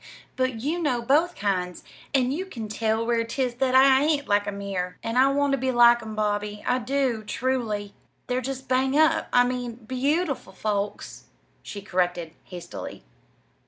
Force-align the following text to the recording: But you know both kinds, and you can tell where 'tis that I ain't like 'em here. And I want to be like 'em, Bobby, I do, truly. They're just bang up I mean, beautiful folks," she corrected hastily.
But 0.35 0.61
you 0.61 0.81
know 0.81 1.03
both 1.03 1.35
kinds, 1.35 1.83
and 2.11 2.33
you 2.33 2.47
can 2.47 2.67
tell 2.67 3.05
where 3.05 3.23
'tis 3.23 3.53
that 3.59 3.75
I 3.75 4.01
ain't 4.03 4.27
like 4.27 4.47
'em 4.47 4.59
here. 4.59 4.97
And 5.03 5.15
I 5.15 5.27
want 5.31 5.51
to 5.51 5.59
be 5.59 5.71
like 5.71 6.01
'em, 6.01 6.15
Bobby, 6.15 6.63
I 6.65 6.79
do, 6.79 7.23
truly. 7.23 7.93
They're 8.25 8.41
just 8.41 8.67
bang 8.67 8.97
up 8.97 9.27
I 9.31 9.43
mean, 9.43 9.75
beautiful 9.85 10.53
folks," 10.53 11.25
she 11.61 11.83
corrected 11.83 12.33
hastily. 12.45 13.03